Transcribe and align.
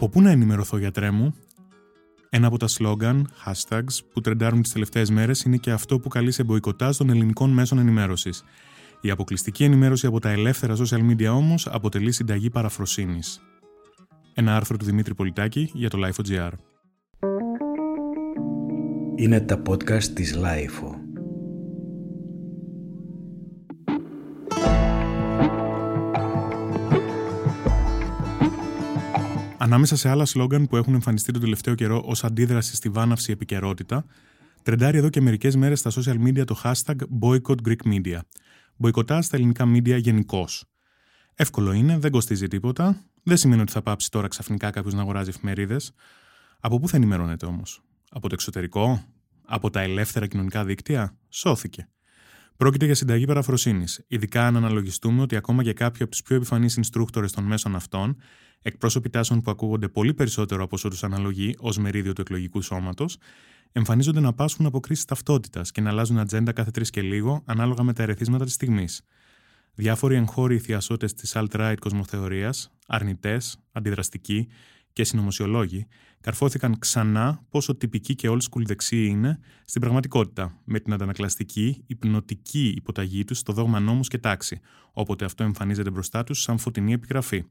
Από 0.00 0.08
πού 0.08 0.22
να 0.22 0.30
ενημερωθώ 0.30 0.78
γιατρέ 0.78 1.10
μου; 1.10 1.34
Ένα 2.30 2.46
από 2.46 2.58
τα 2.58 2.66
σλόγκαν, 2.66 3.30
hashtags, 3.44 3.98
που 4.12 4.20
τρεντάρουν 4.20 4.62
τις 4.62 4.72
τελευταίες 4.72 5.10
μέρες 5.10 5.42
είναι 5.42 5.56
και 5.56 5.70
αυτό 5.70 5.98
που 5.98 6.08
καλεί 6.08 6.30
σε 6.30 6.42
μποϊκοτάζ 6.42 6.96
των 6.96 7.10
ελληνικών 7.10 7.50
μέσων 7.50 7.78
ενημέρωσης. 7.78 8.44
Η 9.00 9.10
αποκλειστική 9.10 9.64
ενημέρωση 9.64 10.06
από 10.06 10.20
τα 10.20 10.30
ελεύθερα 10.30 10.74
social 10.76 11.10
media 11.10 11.26
όμως 11.26 11.66
αποτελεί 11.66 12.12
συνταγή 12.12 12.50
παραφροσύνης. 12.50 13.40
Ένα 14.34 14.56
άρθρο 14.56 14.76
του 14.76 14.84
Δημήτρη 14.84 15.14
Πολιτάκη 15.14 15.70
για 15.74 15.90
το 15.90 15.98
Lifo.gr. 16.06 16.50
Είναι 19.16 19.40
τα 19.40 19.62
podcast 19.68 20.04
της 20.04 20.36
Lifo. 20.36 20.97
Ανάμεσα 29.68 29.96
σε 29.96 30.08
άλλα 30.08 30.24
σλόγκαν 30.24 30.66
που 30.66 30.76
έχουν 30.76 30.94
εμφανιστεί 30.94 31.32
τον 31.32 31.40
τελευταίο 31.40 31.74
καιρό 31.74 32.02
ως 32.04 32.24
αντίδραση 32.24 32.76
στη 32.76 32.88
βάναυση 32.88 33.32
επικαιρότητα, 33.32 34.04
τρεντάρει 34.62 34.98
εδώ 34.98 35.08
και 35.08 35.20
μερικές 35.20 35.56
μέρες 35.56 35.78
στα 35.78 35.90
social 35.90 36.26
media 36.26 36.44
το 36.44 36.60
hashtag 36.64 36.96
Boycott 37.20 37.56
Greek 37.66 37.76
Media. 37.84 38.18
Μποϊκοτάζ 38.76 39.24
στα 39.24 39.36
ελληνικά 39.36 39.64
media 39.72 40.00
γενικώς. 40.00 40.64
Εύκολο 41.34 41.72
είναι, 41.72 41.98
δεν 41.98 42.10
κοστίζει 42.10 42.48
τίποτα, 42.48 43.04
δεν 43.22 43.36
σημαίνει 43.36 43.60
ότι 43.60 43.72
θα 43.72 43.82
πάψει 43.82 44.10
τώρα 44.10 44.28
ξαφνικά 44.28 44.70
κάποιος 44.70 44.94
να 44.94 45.00
αγοράζει 45.00 45.28
εφημερίδες. 45.28 45.92
Από 46.60 46.78
πού 46.78 46.88
θα 46.88 46.96
ενημερώνεται 46.96 47.46
όμως, 47.46 47.82
Από 48.10 48.28
το 48.28 48.34
εξωτερικό, 48.34 49.04
από 49.46 49.70
τα 49.70 49.80
ελεύθερα 49.80 50.26
κοινωνικά 50.26 50.64
δίκτυα, 50.64 51.16
σωθήκαμε. 51.28 51.88
Πρόκειται 52.56 52.84
για 52.84 52.94
συνταγή 52.94 53.24
παραφροσύνης, 53.24 54.04
ειδικά 54.06 54.46
αν 54.46 54.56
αναλογιστούμε 54.56 55.22
ότι 55.22 55.36
ακόμα 55.36 55.62
και 55.62 55.72
κάποιοι 55.72 56.02
από 56.02 56.10
τους 56.10 56.22
πιο 56.22 56.36
επιφανείς 56.36 56.80
instructors 56.82 57.30
των 57.30 57.44
μέσων 57.44 57.74
αυτών 57.74 58.16
εκπρόσωποι 58.62 59.10
τάσεων 59.10 59.40
που 59.40 59.50
ακούγονται 59.50 59.88
πολύ 59.88 60.14
περισσότερο 60.14 60.62
από 60.62 60.76
όσο 60.76 60.88
τους 60.88 61.04
αναλογεί 61.04 61.54
ως 61.58 61.78
μερίδιο 61.78 62.12
του 62.12 62.20
εκλογικού 62.20 62.62
σώματος, 62.62 63.18
εμφανίζονται 63.72 64.20
να 64.20 64.32
πάσχουν 64.32 64.66
από 64.66 64.80
κρίση 64.80 65.06
ταυτότητας 65.06 65.70
και 65.72 65.80
να 65.80 65.90
αλλάζουν 65.90 66.18
ατζέντα 66.18 66.52
κάθε 66.52 66.70
τρεις 66.70 66.90
και 66.90 67.02
λίγο 67.02 67.42
ανάλογα 67.44 67.82
με 67.82 67.92
τα 67.92 68.02
ερεθίσματα 68.02 68.44
της 68.44 68.54
στιγμής. 68.54 69.02
Διάφοροι 69.74 70.14
εγχώροι 70.14 70.58
θειασότες 70.58 71.14
της 71.14 71.36
alt-right 71.36 71.76
κοσμοθεωρίας, 71.80 72.70
αρνητές, 72.86 73.58
αντιδραστικοί 73.72 74.48
και 74.92 75.04
συνωμοσιολόγοι, 75.04 75.86
καρφώθηκαν 76.20 76.78
ξανά 76.78 77.44
πόσο 77.50 77.76
τυπικοί 77.76 78.14
και 78.14 78.28
old 78.30 78.40
school 78.50 78.62
δεξιοί 78.64 79.06
είναι 79.10 79.38
στην 79.64 79.80
πραγματικότητα, 79.80 80.60
με 80.64 80.80
την 80.80 80.92
αντανακλαστική, 80.92 81.82
υπνοτική 81.86 82.74
υποταγή 82.76 83.24
τους 83.24 83.38
στο 83.38 83.52
δόγμα 83.52 83.80
νόμους 83.80 84.08
και 84.08 84.18
τάξη, 84.18 84.60
όποτε 84.92 85.24
αυτό 85.24 85.44
εμφανίζεται 85.44 85.90
μπροστά 85.90 86.24
τους 86.24 86.42
σαν 86.42 86.58
φωτεινή 86.58 86.92
επιγραφή. 86.92 87.44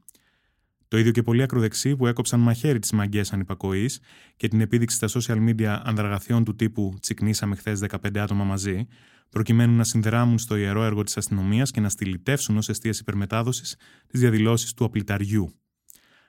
Το 0.88 0.98
ίδιο 0.98 1.12
και 1.12 1.22
πολλοί 1.22 1.42
ακροδεξιοί 1.42 1.96
που 1.96 2.06
έκοψαν 2.06 2.40
μαχαίρι 2.40 2.78
τις 2.78 2.92
μαγκές 2.92 3.32
ανυπακοής 3.32 4.00
και 4.36 4.48
την 4.48 4.60
επίδειξη 4.60 4.96
στα 4.96 5.08
social 5.08 5.48
media 5.48 5.80
ανδραγαθιών 5.82 6.44
του 6.44 6.54
τύπου 6.54 6.96
Τσικνήσαμε 7.00 7.56
χθες 7.56 7.80
15 7.88 8.18
άτομα 8.18 8.44
μαζί, 8.44 8.86
προκειμένου 9.30 9.76
να 9.76 9.84
συνδράμουν 9.84 10.38
στο 10.38 10.56
ιερό 10.56 10.84
έργο 10.84 11.02
της 11.02 11.16
αστυνομίας 11.16 11.70
και 11.70 11.80
να 11.80 11.88
στυλιτεύσουν 11.88 12.56
ως 12.56 12.68
αιστεία 12.68 12.94
υπερμετάδοσης 13.00 13.76
τις 14.06 14.20
διαδηλώσεις 14.20 14.74
του 14.74 14.84
απληταριού. 14.84 15.52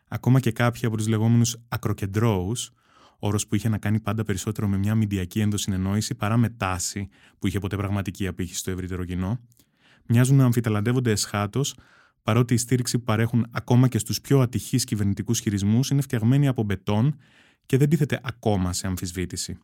Ακόμα 0.07 0.39
και 0.39 0.51
κάποιοι 0.51 0.85
από 0.85 0.97
τους 0.97 1.07
λεγόμενους 1.07 1.57
ακροκεντρώους, 1.67 2.71
όρος 3.19 3.47
που 3.47 3.55
είχε 3.55 3.69
να 3.69 3.77
κάνει 3.77 3.99
πάντα 3.99 4.23
περισσότερο 4.23 4.67
με 4.67 4.77
μια 4.77 4.95
μηντιακή 4.95 5.39
ενδοσυνεννόηση 5.39 6.15
παρά 6.15 6.37
με 6.37 6.49
τάση 6.49 7.09
που 7.39 7.47
είχε 7.47 7.59
ποτέ 7.59 7.75
πραγματική 7.75 8.27
απήχηση 8.27 8.59
στο 8.59 8.71
ευρύτερο 8.71 9.05
κοινό, 9.05 9.39
μοιάζουν 10.05 10.35
να 10.35 10.45
αμφιταλαντεύονται 10.45 11.11
εσχάτως 11.11 11.75
παρότι 12.29 12.53
η 12.53 12.57
στήριξη 12.57 12.97
που 12.97 13.03
παρέχουν 13.03 13.47
ακόμα 13.51 13.87
και 13.87 13.97
στους 13.97 14.21
πιο 14.21 14.39
ατυχείς 14.39 14.83
κυβερνητικούς 14.83 15.39
χειρισμούς 15.39 15.89
είναι 15.89 16.01
φτιαγμένη 16.01 16.47
από 16.47 16.63
μπετόν 16.63 17.15
και 17.65 17.77
δεν 17.77 17.89
τίθεται 17.89 18.19
ακόμα 18.23 18.73
σε 18.73 18.87
αμφισβήτηση. 18.87 19.57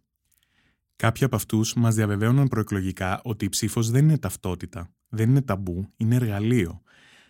Κάποιοι 0.95 1.25
από 1.25 1.35
αυτούς 1.35 1.73
μας 1.73 1.95
διαβεβαίωναν 1.95 2.47
προεκλογικά 2.47 3.21
ότι 3.23 3.45
η 3.45 3.49
ψήφος 3.49 3.89
δεν 3.89 4.03
είναι 4.03 4.17
ταυτότητα, 4.17 4.93
δεν 5.09 5.29
είναι 5.29 5.41
ταμπού, 5.41 5.93
είναι 5.97 6.15
εργαλείο. 6.15 6.81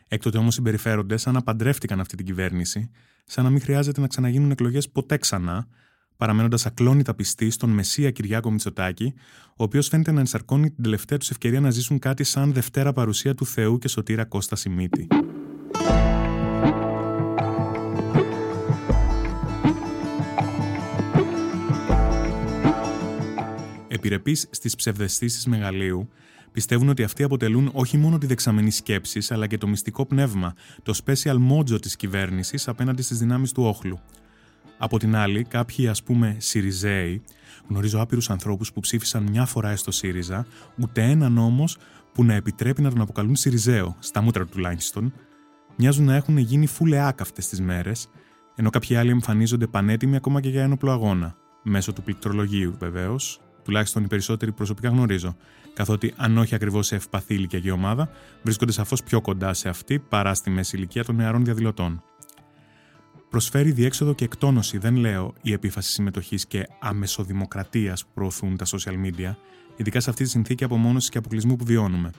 Έκτοτε 0.07 0.37
όμως 0.37 0.53
συμπεριφέρονται 0.53 1.17
σαν 1.17 1.33
να 1.33 1.41
παντρεύτηκαν 1.41 1.99
αυτή 1.99 2.15
την 2.15 2.25
κυβέρνηση, 2.25 2.89
σαν 3.25 3.43
να 3.43 3.49
μην 3.49 3.61
χρειάζεται 3.61 4.01
να 4.01 4.07
ξαναγίνουν 4.07 4.51
εκλογές 4.51 4.89
ποτέ 4.89 5.17
ξανά, 5.17 5.67
παραμένοντας 6.17 6.65
ακλόνητα 6.65 7.13
πιστοί 7.13 7.49
στον 7.49 7.69
Μεσσία 7.69 8.11
Κυριάκο 8.11 8.51
Μητσοτάκη, 8.51 9.13
ο 9.47 9.63
οποίος 9.63 9.87
φαίνεται 9.87 10.11
να 10.11 10.19
ενσαρκώνει 10.19 10.71
την 10.71 10.83
τελευταία 10.83 11.17
τους 11.17 11.29
ευκαιρία 11.29 11.59
να 11.59 11.69
ζήσουν 11.69 11.99
κάτι 11.99 12.23
σαν 12.23 12.53
Δευτέρα 12.53 12.93
παρουσία 12.93 13.35
του 13.35 13.45
Θεού 13.45 13.77
και 13.77 13.87
σωτήρα 13.87 14.25
Κώστα 14.25 14.55
Σιμίτη. 14.55 15.07
Επιρρεπείς 23.87 24.47
στις 24.51 24.75
ψευδεστήσεις 24.75 25.45
μεγαλείου, 25.45 26.09
πιστεύουν 26.51 26.89
ότι 26.89 27.03
αυτοί 27.03 27.23
αποτελούν 27.23 27.69
όχι 27.73 27.97
μόνο 27.97 28.17
τη 28.17 28.25
δεξαμενή 28.25 28.71
σκέψης, 28.71 29.31
αλλά 29.31 29.47
και 29.47 29.57
το 29.57 29.67
μυστικό 29.67 30.05
πνεύμα, 30.05 30.53
το 30.83 30.99
special 31.05 31.37
mojo 31.51 31.81
της 31.81 31.95
κυβέρνησης 31.95 32.67
απέναντι 32.67 33.01
στις 33.01 33.17
δυνάμεις 33.17 33.51
του 33.51 33.63
όχλου. 33.63 33.99
Από 34.77 34.99
την 34.99 35.15
άλλη, 35.15 35.43
κάποιοι 35.43 35.87
ας 35.87 36.03
πούμε 36.03 36.35
Σιριζέοι, 36.39 37.21
γνωρίζω 37.69 38.01
άπειρους 38.01 38.29
ανθρώπους 38.29 38.73
που 38.73 38.79
ψήφισαν 38.79 39.23
μια 39.23 39.45
φορά 39.45 39.75
στο 39.75 39.91
ΣΥΡΙΖΑ, 39.91 40.45
ούτε 40.81 41.01
έναν 41.01 41.37
όμως 41.37 41.77
που 42.13 42.23
να 42.23 42.33
επιτρέπει 42.33 42.81
να 42.81 42.89
τον 42.89 43.01
αποκαλούν 43.01 43.35
Σιριζέο, 43.35 43.95
στα 43.99 44.21
μούτρα 44.21 44.43
του 44.43 44.49
τουλάχιστον, 44.49 45.13
μοιάζουν 45.77 46.05
να 46.05 46.15
έχουν 46.15 46.37
γίνει 46.37 46.67
φουλεάκ 46.67 47.21
αυτές 47.21 47.47
τις 47.47 47.61
μέρες, 47.61 48.09
ενώ 48.55 48.69
κάποιοι 48.69 48.95
άλλοι 48.95 49.09
εμφανίζονται 49.09 49.67
πανέτοιμοι 49.67 50.15
ακόμα 50.15 50.41
και 50.41 50.49
για 50.49 50.63
ένοπλο 50.63 50.91
αγώνα. 50.91 51.35
Μέσω 51.63 51.93
του 51.93 52.03
πληκτρολογίου 52.03 52.75
βεβαίως, 52.79 53.39
τουλάχιστον 53.63 54.03
οι 54.03 54.07
περισσότεροι 54.07 54.51
προσωπικά 54.51 54.89
γνωρίζω, 54.89 55.35
καθότι 55.73 56.13
αν 56.17 56.37
όχι 56.37 56.55
ακριβώς 56.55 56.87
σε 56.87 56.95
ευπαθή 56.95 57.33
ηλικιακή 57.33 57.71
ομάδα, 57.71 58.09
βρίσκονται 58.43 58.71
σαφώς 58.71 59.03
πιο 59.03 59.21
κοντά 59.21 59.53
σε 59.53 59.69
αυτή 59.69 59.99
παρά 59.99 60.33
στη 60.33 60.49
μέση 60.49 60.75
ηλικία 60.75 61.03
των 61.03 61.15
νεαρών 61.15 61.45
διαδηλωτών 61.45 62.03
προσφέρει 63.35 63.71
διέξοδο 63.71 64.13
και 64.13 64.23
εκτόνωση, 64.23 64.77
δεν 64.77 64.95
λέω 64.95 65.33
η 65.41 65.51
επίφαση 65.51 65.91
συμμετοχής 65.91 66.45
και 66.45 66.67
αμεσοδημοκρατίας 66.79 68.05
που 68.05 68.09
προωθούν 68.13 68.57
τα 68.57 68.65
social 68.65 68.93
media, 69.05 69.35
ειδικά 69.75 69.99
σε 69.99 70.09
αυτή 70.09 70.23
τη 70.23 70.29
συνθήκη 70.29 70.63
απομόνωσης 70.63 71.09
και 71.09 71.17
αποκλεισμού 71.17 71.55
που 71.55 71.65
βιώνουμε. 71.65 72.11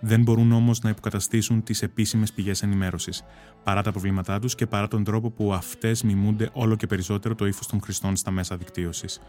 Δεν 0.00 0.22
μπορούν 0.22 0.52
όμως 0.52 0.80
να 0.80 0.90
υποκαταστήσουν 0.90 1.62
τις 1.62 1.82
επίσημες 1.82 2.32
πηγές 2.32 2.62
ενημέρωσης, 2.62 3.22
παρά 3.64 3.82
τα 3.82 3.90
προβλήματά 3.90 4.38
τους 4.38 4.54
και 4.54 4.66
παρά 4.66 4.88
τον 4.88 5.04
τρόπο 5.04 5.30
που 5.30 5.52
αυτές 5.52 6.02
μιμούνται 6.02 6.50
όλο 6.52 6.76
και 6.76 6.86
περισσότερο 6.86 7.34
το 7.34 7.46
ύφος 7.46 7.66
των 7.66 7.80
χρηστών 7.82 8.16
στα 8.16 8.30
μέσα 8.30 8.56
δικτύωσης. 8.56 9.20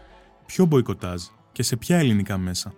Ποιο 0.46 0.64
μποϊκοτάζ 0.64 1.22
και 1.52 1.62
σε 1.62 1.76
ποια 1.76 1.98
ελληνικά 1.98 2.38
μέσα; 2.38 2.74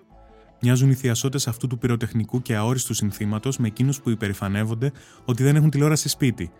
Μοιάζουν 0.60 0.90
οι 0.90 0.94
θειασότες 0.94 1.48
αυτού 1.48 1.66
του 1.66 1.78
πυροτεχνικού 1.78 2.42
και 2.42 2.56
αόριστου 2.56 2.94
συνθήματος 2.94 3.58
με 3.58 3.66
εκείνους 3.66 4.00
που 4.00 4.10
υπερηφανεύονται 4.10 4.92
ότι 5.24 5.42
δεν 5.42 5.56
έχουν 5.56 5.70
τηλεόραση 5.70 6.08
σπίτι, 6.08 6.50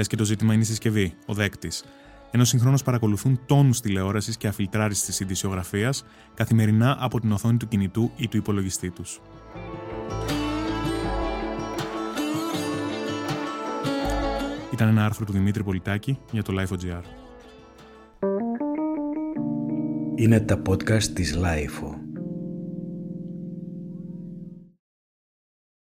λες 0.00 0.08
και 0.08 0.16
το 0.16 0.24
ζήτημα 0.24 0.52
είναι 0.52 0.62
η 0.62 0.66
συσκευή, 0.66 1.14
ο 1.26 1.34
δέκτης, 1.34 1.84
ενώ 2.30 2.44
συγχρόνως 2.44 2.82
παρακολουθούν 2.82 3.40
τόνους 3.46 3.80
τηλεόρασης 3.80 4.36
και 4.36 4.46
αφιλτράρισης 4.46 5.04
της 5.04 5.20
ειδησιογραφίας 5.20 6.04
καθημερινά 6.34 6.96
από 7.00 7.20
την 7.20 7.32
οθόνη 7.32 7.56
του 7.56 7.68
κινητού 7.68 8.10
ή 8.16 8.28
του 8.28 8.36
υπολογιστή 8.36 8.90
τους. 8.90 9.20
Ήταν 14.72 14.88
ένα 14.88 15.04
άρθρο 15.04 15.24
του 15.24 15.32
Δημήτρη 15.32 15.62
Πολιτάκη 15.62 16.18
για 16.30 16.42
το 16.42 16.54
Life.gr. 16.58 17.02
Είναι 20.14 20.40
τα 20.40 20.62
podcast 20.68 21.02
της 21.02 21.38
Life. 21.42 21.99